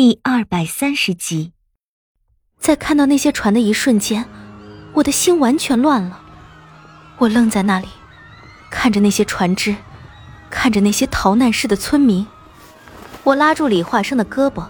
[0.00, 1.54] 第二百三十集，
[2.56, 4.24] 在看到那些船的一瞬间，
[4.92, 6.20] 我的心完全乱了。
[7.16, 7.88] 我愣在那里，
[8.70, 9.74] 看着那些船只，
[10.50, 12.24] 看着那些逃难似的村民。
[13.24, 14.64] 我拉住李化生的胳膊，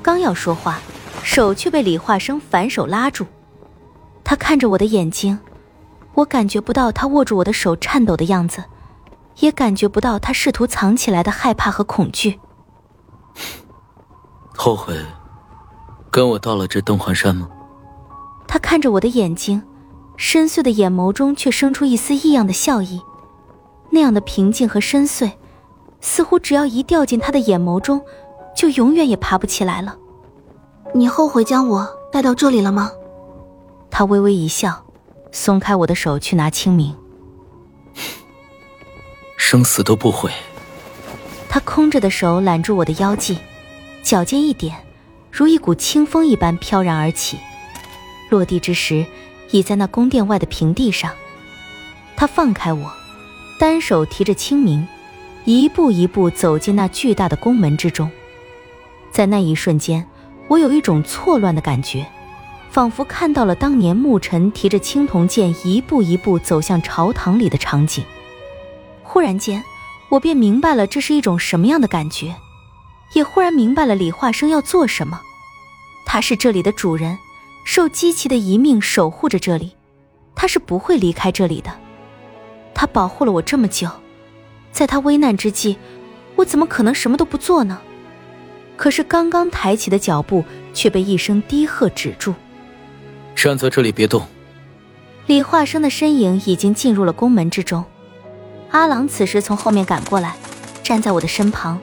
[0.00, 0.78] 刚要说话，
[1.22, 3.26] 手却被李化生反手拉住。
[4.24, 5.38] 他看着我的眼睛，
[6.14, 8.64] 我感觉不到他握住我的手颤抖的样子，
[9.40, 12.40] 也感觉不到他试图藏起来的害怕和恐惧。
[14.62, 14.94] 后悔
[16.10, 17.48] 跟我到了这东环山吗？
[18.46, 19.62] 他看着我的眼睛，
[20.18, 23.00] 深邃的眼眸中却生出一丝异样的笑意，
[23.88, 25.32] 那样的平静和深邃，
[26.02, 28.02] 似乎只要一掉进他的眼眸中，
[28.54, 29.96] 就永远也爬不起来了。
[30.92, 32.92] 你后悔将我带到这里了吗？
[33.90, 34.84] 他微微一笑，
[35.32, 36.94] 松开我的手去拿清明。
[39.38, 40.30] 生死都不悔。
[41.48, 43.38] 他空着的手揽住我的腰际。
[44.10, 44.74] 脚尖一点，
[45.30, 47.38] 如一股清风一般飘然而起，
[48.28, 49.06] 落地之时，
[49.52, 51.12] 已在那宫殿外的平地上。
[52.16, 52.92] 他放开我，
[53.56, 54.84] 单手提着清明，
[55.44, 58.10] 一步一步走进那巨大的宫门之中。
[59.12, 60.04] 在那一瞬间，
[60.48, 62.04] 我有一种错乱的感觉，
[62.68, 68.04] 仿佛看到了当年牧尘提着青铜剑一步一步走向朝堂里的场景。
[69.04, 69.62] 忽然间，
[70.08, 72.34] 我便明白了这是一种什么样的感觉。
[73.12, 75.20] 也忽然明白了李化生要做什么，
[76.06, 77.18] 他是这里的主人，
[77.64, 79.72] 受姬奇的遗命守护着这里，
[80.34, 81.70] 他是不会离开这里的。
[82.74, 83.88] 他保护了我这么久，
[84.72, 85.76] 在他危难之际，
[86.36, 87.80] 我怎么可能什么都不做呢？
[88.76, 90.42] 可是刚刚抬起的脚步
[90.72, 92.32] 却被一声低喝止住
[93.36, 94.26] ：“站在这里别动。”
[95.26, 97.84] 李化生的身影已经进入了宫门之中，
[98.70, 100.34] 阿郎此时从后面赶过来，
[100.82, 101.78] 站在我的身旁。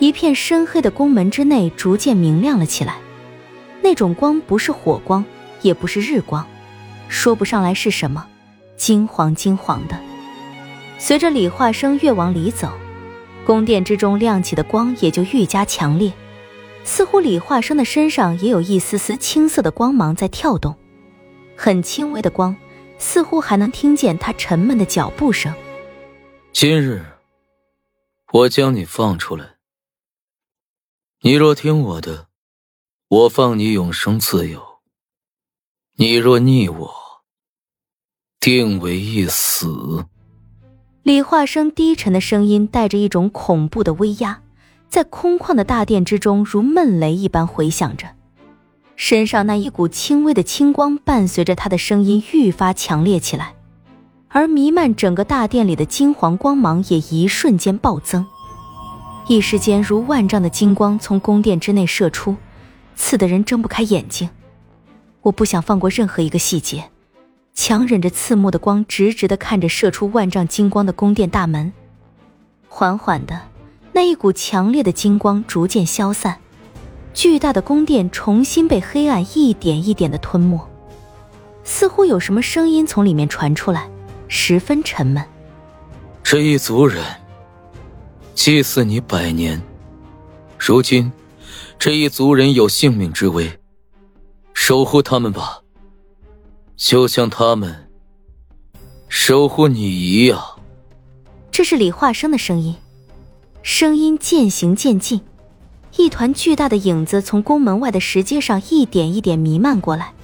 [0.00, 2.96] 一片深黑的宫门之内逐渐明亮了起来，
[3.82, 5.22] 那种光不是火光，
[5.60, 6.44] 也不是日光，
[7.06, 8.26] 说不上来是什么，
[8.78, 10.00] 金黄金黄的。
[10.98, 12.72] 随着李化生越往里走，
[13.44, 16.10] 宫殿之中亮起的光也就愈加强烈，
[16.82, 20.74] 似乎李化生的身上也有一丝丝青色的光芒在跳动，
[21.54, 22.56] 很轻微的光，
[22.96, 25.52] 似乎还能听见他沉闷的脚步声。
[26.54, 27.04] 今日，
[28.32, 29.59] 我将你放出来。
[31.22, 32.28] 你若听我的，
[33.08, 34.58] 我放你永生自由；
[35.96, 36.94] 你若逆我，
[38.40, 40.06] 定为一死。
[41.02, 44.40] 李化生低沉的声音带着一种恐怖的威压，
[44.88, 48.16] 在空旷的大殿之中如闷雷一般回响着。
[48.96, 53.54] 身上那一股轻微的青光伴随着他的声音愈发强烈起来，
[54.28, 58.26] 而弥漫整个大殿里的金黄光芒也一瞬间暴增。
[59.30, 62.34] 一时间，如万丈的金光从宫殿之内射出，
[62.96, 64.28] 刺得人睁不开眼睛。
[65.22, 66.90] 我不想放过任何一个细节，
[67.54, 71.72] 强忍着刺目的光，直直地看着射出万丈金光的宫殿大门。
[72.66, 73.40] 缓缓的，
[73.92, 76.36] 那一股强烈的金光逐渐消散，
[77.14, 80.58] 巨大的宫殿重新被黑暗一点一点的吞没。
[81.62, 83.88] 似乎有什么声音从里面传出来，
[84.26, 85.24] 十分沉闷。
[86.24, 87.04] 这一族人。
[88.34, 89.60] 祭祀你百年，
[90.58, 91.12] 如今
[91.78, 93.60] 这一族人有性命之危，
[94.54, 95.60] 守护他们吧，
[96.76, 97.90] 就像他们
[99.08, 100.42] 守护你一样。
[101.50, 102.74] 这是李化生的声音，
[103.62, 105.20] 声音渐行渐近，
[105.96, 110.14] 一团巨大的影子从宫门外的石阶上一点一点弥漫过来，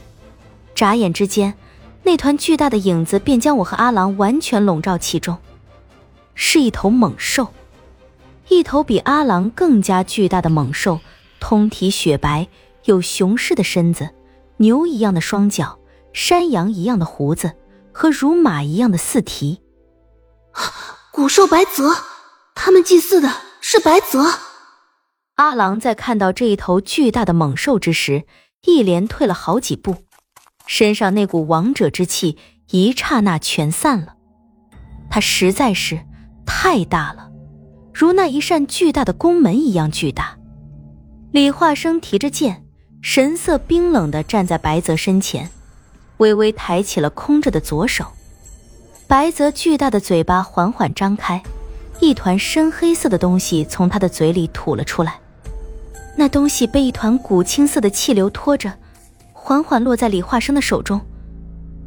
[0.75, 1.53] 眨眼之间，
[2.03, 5.37] 那团巨大的影子便将我和阿郎完全笼罩其中，
[6.35, 7.47] 是一头猛兽。
[8.49, 11.01] 一头比阿郎更加巨大的猛兽，
[11.41, 12.49] 通体雪白，
[12.85, 14.11] 有雄狮的身子，
[14.59, 15.79] 牛一样的双脚，
[16.13, 17.55] 山羊一样的胡子，
[17.93, 19.61] 和如马一样的四蹄。
[21.13, 21.93] 古兽白泽，
[22.55, 23.31] 他们祭祀的
[23.61, 24.25] 是白泽。
[25.35, 28.25] 阿郎在看到这一头巨大的猛兽之时，
[28.65, 29.97] 一连退了好几步，
[30.67, 32.39] 身上那股王者之气
[32.71, 34.15] 一刹那全散了。
[35.11, 36.07] 他实在是
[36.47, 37.31] 太大了。
[37.99, 40.37] 如那一扇巨大的宫门一样巨大，
[41.33, 42.63] 李化生提着剑，
[43.01, 45.49] 神色冰冷地站在白泽身前，
[46.19, 48.05] 微微抬起了空着的左手。
[49.07, 51.43] 白泽巨大的嘴巴缓缓张开，
[51.99, 55.19] 一团深黑色的东西从他的嘴里吐了出来。
[56.19, 58.75] 那东西被一团古青色的气流拖着，
[59.33, 61.01] 缓缓落在李化生的手中。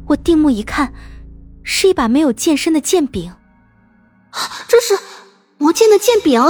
[0.08, 0.92] 我定目一看，
[1.62, 3.32] 是一把没有剑身的剑柄。
[4.66, 4.98] 这是。
[5.60, 6.40] 魔剑的剑柄，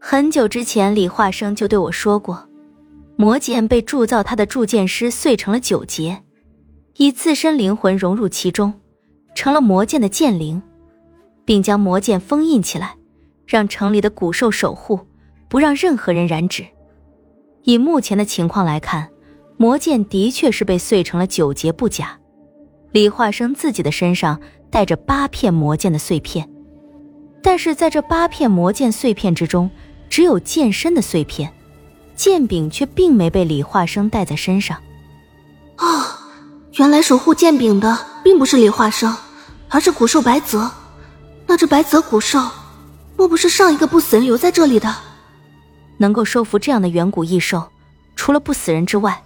[0.00, 2.48] 很久之前，李化生就对我说过，
[3.14, 6.24] 魔剑被铸造他的铸剑师碎成了九节，
[6.96, 8.74] 以自身灵魂融入其中，
[9.36, 10.60] 成了魔剑的剑灵，
[11.44, 12.96] 并将魔剑封印起来，
[13.46, 14.98] 让城里的古兽守护，
[15.48, 16.66] 不让任何人染指。
[17.62, 19.10] 以目前的情况来看，
[19.56, 22.18] 魔剑的确是被碎成了九节不假。
[22.90, 24.40] 李化生自己的身上
[24.72, 26.51] 带着八片魔剑的碎片，
[27.42, 29.70] 但是在这八片魔剑碎片之中，
[30.08, 31.52] 只有剑身的碎片，
[32.14, 34.78] 剑柄却并没被李化生带在身上。
[35.78, 36.04] 哦，
[36.74, 39.16] 原来守护剑柄的并不是李化生，
[39.68, 40.70] 而是古兽白泽。
[41.46, 42.40] 那这白泽古兽，
[43.16, 44.94] 莫不是上一个不死人留在这里的？
[45.98, 47.70] 能够收服这样的远古异兽，
[48.14, 49.22] 除了不死人之外，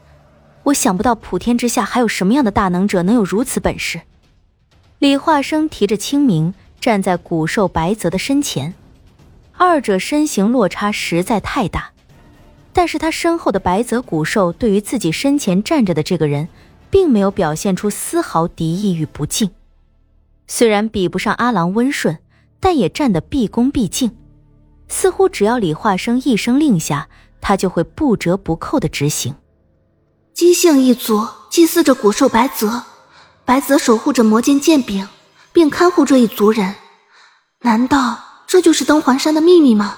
[0.64, 4.00] 我想不到普天之下还有什么样的大能者能有如此本事。
[4.98, 8.74] 李化生提着清明站在古兽白泽的身前，
[9.52, 11.92] 二者身形落差实在太大，
[12.72, 16.48] 但是他身后的白泽古兽对于自己身前站着的这个人，
[16.90, 19.50] 并没有表现出丝毫敌意与不敬。
[20.46, 22.18] 虽然比不上阿郎温顺，
[22.60, 24.16] 但也站得毕恭毕敬。
[24.88, 27.08] 似乎只要李化生一声令下，
[27.40, 29.34] 他就会不折不扣的执行。
[30.32, 32.84] 姬姓一族祭祀着古兽白泽，
[33.44, 35.08] 白泽守护着魔剑剑柄，
[35.56, 36.74] 并看护这一族人。
[37.62, 39.96] 难道这就是登环山的秘密吗？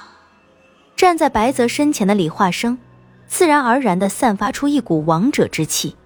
[0.95, 2.79] 站在白泽身前的李化生，
[3.27, 5.97] 自然而然的散发出一股王者之气，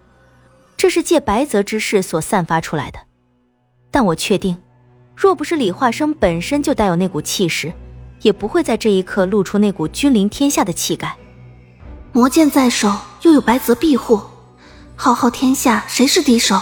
[0.78, 3.00] 这是借白泽之势所散发出来的。
[3.90, 4.56] 但我确定，
[5.14, 7.70] 若不是李化生本身就带有那股气势。
[8.22, 11.14] 也不会在这一刻露出那股君临天下的气概。
[12.12, 14.22] 魔剑在手，又有白泽庇护，
[14.94, 16.58] 浩浩天下谁是敌手？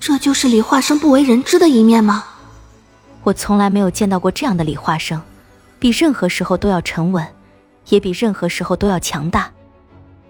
[0.00, 2.24] 这就是李化生不为人知的一面吗？
[3.24, 5.20] 我从来没有见到过这样的李化生，
[5.78, 7.26] 比任何时候都要沉稳，
[7.88, 9.50] 也比任何时候都要强大。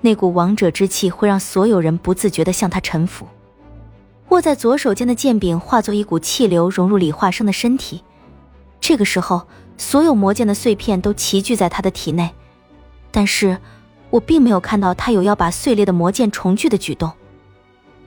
[0.00, 3.26] 那股王者之气会让所有人不自觉地向他臣服。
[4.28, 8.02] 握在左手间的剑柄化作一股气流，融入李化生的身体。
[8.80, 9.46] 这个时候。
[9.80, 12.34] 所有魔剑的碎片都齐聚在他的体内，
[13.12, 13.56] 但是，
[14.10, 17.12] 我并没有看到他有要把碎裂的魔剑重聚的举动。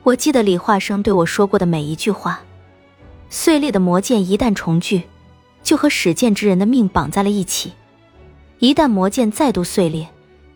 [0.03, 2.42] 我记得李化生对我说过的每一句话：
[3.30, 5.03] 碎裂的魔剑一旦重聚，
[5.62, 7.69] 就和使剑之人的命绑在了一起；
[8.57, 10.07] 一旦魔剑再度碎裂，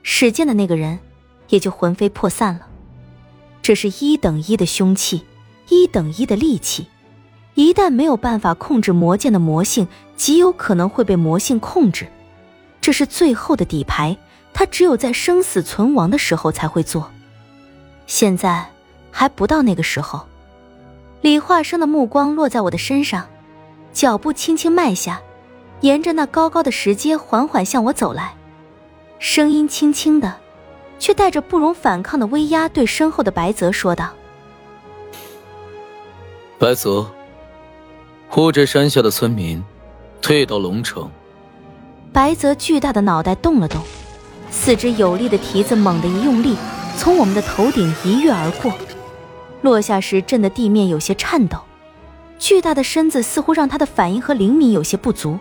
[0.01, 0.97] 使剑的那个人
[1.49, 2.61] 也就魂飞魄散了。
[3.61, 5.23] 这是一等一的凶器，
[5.69, 6.87] 一等一的利器。
[7.53, 9.87] 一旦没有办法控制魔剑的魔性，
[10.17, 12.07] 极有可能会被魔性控制。
[12.81, 14.17] 这是最后的底牌，
[14.53, 17.09] 他只有在生死存亡的时候才会做。
[18.07, 18.67] 现在
[19.17, 20.27] 还不到那个时候。
[21.21, 23.25] 李化生的目光落在我的身上，
[23.93, 25.21] 脚步轻轻迈下，
[25.79, 28.35] 沿着那高高的石阶缓缓向我走来，
[29.17, 30.35] 声音轻轻的，
[30.99, 34.11] 却带着不容反抗的威压，对身后的白泽说道
[36.59, 37.09] ：“白泽。”
[38.27, 39.63] 护着山下的村民，
[40.21, 41.09] 退到龙城。
[42.11, 43.81] 白泽巨大的脑袋动了动，
[44.51, 46.57] 四只有力的蹄子猛地一用力，
[46.97, 48.73] 从我们的头顶一跃而过，
[49.65, 51.57] 落下时震得地面有些颤抖。
[52.37, 55.39] 巨大的身子似乎让他的反应和灵敏有些不足。